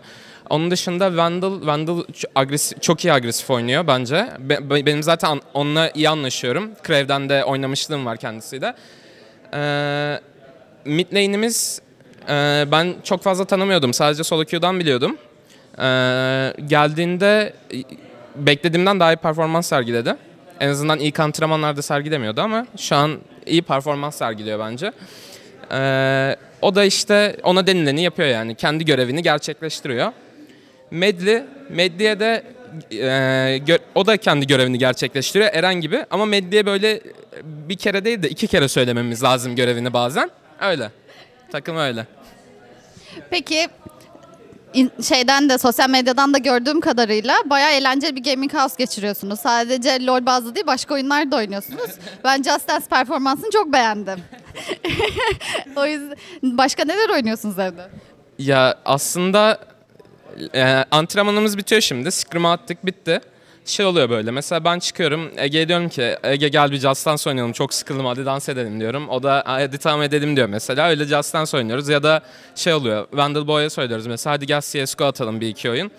Onun 0.50 0.72
dışında 0.72 1.18
Vandal, 1.18 1.68
Vandal 1.68 2.04
agresif, 2.36 2.82
çok 2.82 3.06
iyi 3.06 3.14
agresif 3.14 3.50
oynuyor 3.50 3.88
bence. 3.88 4.28
Be- 4.40 4.70
be- 4.70 4.86
benim 4.86 5.04
zaten 5.04 5.42
onunla 5.54 5.92
iyi 5.96 6.10
anlaşıyorum. 6.10 6.72
Krev'den 6.84 7.30
de 7.30 7.44
oynamışlığım 7.44 8.06
var 8.06 8.18
kendisiyle. 8.18 8.74
Ee, 9.54 10.20
mid 10.86 11.14
lane'imiz 11.14 11.82
e, 12.30 12.66
ben 12.72 12.96
çok 13.04 13.24
fazla 13.24 13.46
tanımıyordum. 13.46 13.94
Sadece 13.94 14.24
solo 14.24 14.46
queue'dan 14.46 14.80
biliyordum. 14.80 15.18
Ee, 15.80 16.54
geldiğinde 16.68 17.54
beklediğimden 18.36 19.00
daha 19.00 19.14
iyi 19.14 19.16
performans 19.16 19.68
sergiledi. 19.68 20.16
En 20.60 20.70
azından 20.70 21.00
ilk 21.00 21.20
antrenmanlarda 21.20 21.82
sergilemiyordu 21.82 22.42
ama 22.42 22.68
şu 22.78 22.96
an 22.96 23.20
iyi 23.46 23.62
performans 23.62 24.16
sergiliyor 24.16 24.60
bence. 24.60 24.92
Ee, 25.72 26.36
o 26.62 26.76
da 26.76 26.84
işte 26.84 27.38
ona 27.44 27.68
denileni 27.68 28.04
yapıyor 28.04 28.30
yani. 28.30 28.56
Kendi 28.56 28.86
görevini 28.86 29.24
gerçekleştiriyor. 29.24 30.12
Medli, 30.92 31.44
Medli'ye 31.70 32.20
de 32.20 32.44
e, 32.92 32.98
gö- 33.58 33.80
o 33.96 34.06
da 34.06 34.18
kendi 34.18 34.48
görevini 34.48 34.78
gerçekleştiriyor 34.78 35.50
Eren 35.54 35.76
gibi. 35.76 36.06
Ama 36.12 36.26
Medli'ye 36.26 36.66
böyle 36.66 37.02
bir 37.44 37.76
kere 37.76 38.06
değil 38.06 38.24
de 38.24 38.30
iki 38.30 38.48
kere 38.48 38.68
söylememiz 38.68 39.24
lazım 39.24 39.56
görevini 39.56 39.94
bazen. 39.94 40.32
Öyle. 40.62 40.92
Takım 41.52 41.78
öyle. 41.78 42.08
Peki 43.30 43.68
şeyden 45.04 45.50
de 45.50 45.58
sosyal 45.58 45.90
medyadan 45.90 46.34
da 46.34 46.38
gördüğüm 46.38 46.82
kadarıyla 46.82 47.36
bayağı 47.46 47.72
eğlenceli 47.72 48.16
bir 48.16 48.24
gaming 48.24 48.54
house 48.54 48.76
geçiriyorsunuz. 48.78 49.40
Sadece 49.40 50.06
LoL 50.06 50.26
bazlı 50.26 50.56
değil 50.56 50.68
başka 50.68 50.94
oyunlar 50.94 51.32
da 51.32 51.36
oynuyorsunuz. 51.36 51.92
Ben 52.24 52.44
Just 52.44 52.68
Dance 52.68 52.86
performansını 52.90 53.52
çok 53.52 53.74
beğendim. 53.74 54.20
o 55.76 55.86
yüzden 55.86 56.18
başka 56.44 56.86
neler 56.86 57.10
oynuyorsunuz 57.10 57.60
evde? 57.60 57.90
Ya 58.40 58.80
aslında 58.86 59.60
e, 60.54 60.64
antrenmanımız 60.92 61.58
bitiyor 61.58 61.82
şimdi. 61.82 62.12
Scrim'e 62.12 62.48
attık 62.48 62.86
bitti. 62.86 63.22
Şey 63.66 63.86
oluyor 63.86 64.10
böyle 64.10 64.32
mesela 64.32 64.64
ben 64.64 64.80
çıkıyorum 64.80 65.32
Ege'ye 65.38 65.68
diyorum 65.68 65.90
ki 65.90 66.16
Ege 66.24 66.48
gel 66.50 66.72
bir 66.72 66.78
Just 66.78 67.06
Dance 67.06 67.30
oynayalım 67.30 67.52
çok 67.52 67.74
sıkıldım 67.74 68.06
hadi 68.06 68.26
dans 68.26 68.50
edelim 68.50 68.80
diyorum. 68.80 69.10
O 69.10 69.24
da 69.24 69.44
hadi 69.46 69.78
tamam 69.78 70.02
edelim 70.04 70.36
diyor 70.36 70.48
mesela 70.48 70.90
öyle 70.90 71.06
Just 71.06 71.34
Dance 71.34 71.58
oynuyoruz 71.58 71.90
ya 71.90 72.04
da 72.04 72.22
şey 72.56 72.74
oluyor 72.74 73.08
Vandal 73.14 73.48
Boy'a 73.48 73.70
söylüyoruz 73.70 74.08
mesela 74.08 74.34
hadi 74.34 74.46
gel 74.46 74.62
CSGO 74.62 75.06
atalım 75.06 75.42
bir 75.42 75.48
iki 75.48 75.70
oyun. 75.70 75.92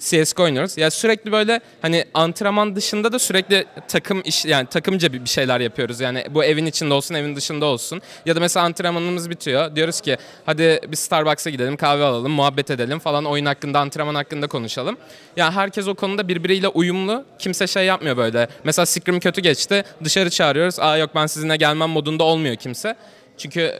CSGO 0.00 0.42
oynuyoruz. 0.42 0.78
Ya 0.78 0.90
sürekli 0.90 1.32
böyle 1.32 1.60
hani 1.82 2.04
antrenman 2.14 2.76
dışında 2.76 3.12
da 3.12 3.18
sürekli 3.18 3.64
takım 3.88 4.22
iş 4.24 4.44
yani 4.44 4.66
takımca 4.66 5.12
bir 5.12 5.26
şeyler 5.26 5.60
yapıyoruz. 5.60 6.00
Yani 6.00 6.24
bu 6.30 6.44
evin 6.44 6.66
içinde 6.66 6.94
olsun, 6.94 7.14
evin 7.14 7.36
dışında 7.36 7.66
olsun. 7.66 8.02
Ya 8.26 8.36
da 8.36 8.40
mesela 8.40 8.66
antrenmanımız 8.66 9.30
bitiyor. 9.30 9.76
Diyoruz 9.76 10.00
ki 10.00 10.16
hadi 10.46 10.80
bir 10.88 10.96
Starbucks'a 10.96 11.50
gidelim, 11.50 11.76
kahve 11.76 12.04
alalım, 12.04 12.32
muhabbet 12.32 12.70
edelim 12.70 12.98
falan. 12.98 13.24
Oyun 13.24 13.46
hakkında, 13.46 13.80
antrenman 13.80 14.14
hakkında 14.14 14.46
konuşalım. 14.46 14.96
Yani 15.36 15.54
herkes 15.54 15.88
o 15.88 15.94
konuda 15.94 16.28
birbiriyle 16.28 16.68
uyumlu. 16.68 17.24
Kimse 17.38 17.66
şey 17.66 17.86
yapmıyor 17.86 18.16
böyle. 18.16 18.48
Mesela 18.64 18.86
Scrim 18.86 19.20
kötü 19.20 19.40
geçti. 19.40 19.84
Dışarı 20.04 20.30
çağırıyoruz. 20.30 20.80
Aa 20.80 20.96
yok 20.96 21.10
ben 21.14 21.26
sizinle 21.26 21.56
gelmem 21.56 21.90
modunda 21.90 22.24
olmuyor 22.24 22.56
kimse. 22.56 22.96
Çünkü 23.38 23.78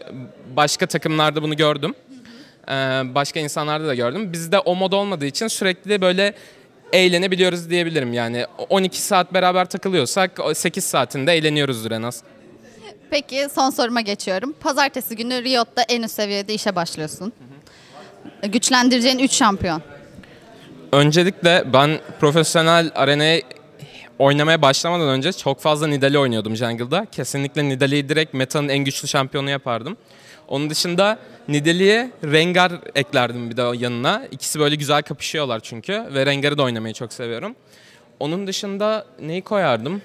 başka 0.57 0.87
takımlarda 0.87 1.43
bunu 1.43 1.57
gördüm. 1.57 1.95
Ee, 2.71 3.15
başka 3.15 3.41
insanlarda 3.41 3.87
da 3.87 3.95
gördüm. 3.95 4.33
Bizde 4.33 4.59
o 4.59 4.75
mod 4.75 4.93
olmadığı 4.93 5.27
için 5.27 5.49
sürekli 5.49 6.01
böyle 6.01 6.35
eğlenebiliyoruz 6.93 7.71
diyebilirim. 7.71 8.13
Yani 8.13 8.47
12 8.69 9.03
saat 9.03 9.35
beraber 9.35 9.65
takılıyorsak 9.65 10.41
8 10.55 10.85
saatinde 10.85 11.33
eğleniyoruzdur 11.33 11.91
en 11.91 12.03
az. 12.03 12.23
Peki 13.11 13.49
son 13.55 13.71
soruma 13.71 14.01
geçiyorum. 14.01 14.55
Pazartesi 14.61 15.17
günü 15.17 15.45
Riot'ta 15.45 15.83
en 15.89 16.03
üst 16.03 16.15
seviyede 16.15 16.55
işe 16.55 16.77
başlıyorsun. 16.77 17.33
Güçlendireceğin 18.43 19.19
3 19.19 19.33
şampiyon. 19.33 19.83
Öncelikle 20.93 21.65
ben 21.73 22.01
profesyonel 22.21 22.91
arenaya 22.95 23.43
oynamaya 24.19 24.63
başlamadan 24.63 25.09
önce 25.09 25.33
çok 25.33 25.61
fazla 25.61 25.87
Nidalee 25.87 26.19
oynuyordum 26.19 26.57
jungle'da. 26.57 27.07
Kesinlikle 27.13 27.69
Nidalee'yi 27.69 28.09
direkt 28.09 28.35
metanın 28.35 28.69
en 28.69 28.79
güçlü 28.79 29.09
şampiyonu 29.09 29.51
yapardım. 29.51 29.97
Onun 30.51 30.71
dışında 30.71 31.19
Nidalee'ye 31.49 32.11
Rengar 32.25 32.73
eklerdim 32.95 33.51
bir 33.51 33.57
de 33.57 33.63
yanına. 33.77 34.23
İkisi 34.31 34.61
böyle 34.61 34.75
güzel 34.75 35.03
kapışıyorlar 35.03 35.61
çünkü 35.61 36.05
ve 36.15 36.27
Rengar'ı 36.27 36.59
da 36.59 36.63
oynamayı 36.63 36.95
çok 36.95 37.13
seviyorum. 37.13 37.57
Onun 38.21 38.47
dışında 38.47 39.07
neyi 39.21 39.43
koyardım? 39.43 40.03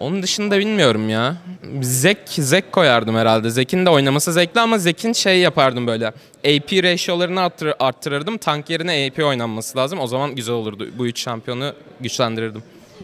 Onun 0.00 0.22
dışında 0.22 0.58
bilmiyorum 0.58 1.08
ya. 1.08 1.36
Zek, 1.82 2.18
Zek 2.28 2.72
koyardım 2.72 3.16
herhalde. 3.16 3.50
Zek'in 3.50 3.86
de 3.86 3.90
oynaması 3.90 4.32
zevkli 4.32 4.60
ama 4.60 4.78
Zek'in 4.78 5.12
şey 5.12 5.38
yapardım 5.40 5.86
böyle. 5.86 6.06
AP 6.44 6.82
ratio'larını 6.82 7.40
arttır, 7.40 7.72
arttırırdım. 7.78 8.38
Tank 8.38 8.70
yerine 8.70 9.10
AP 9.10 9.24
oynanması 9.24 9.78
lazım. 9.78 9.98
O 10.00 10.06
zaman 10.06 10.34
güzel 10.34 10.54
olurdu. 10.54 10.88
Bu 10.98 11.06
üç 11.06 11.20
şampiyonu 11.20 11.74
güçlendirirdim. 12.00 12.62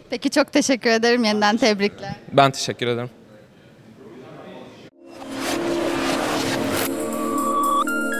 Peki 0.09 0.29
çok 0.29 0.53
teşekkür 0.53 0.89
ederim. 0.89 1.23
Yeniden 1.23 1.57
tebrikler. 1.57 2.15
Ben 2.33 2.51
teşekkür 2.51 2.87
ederim. 2.87 3.09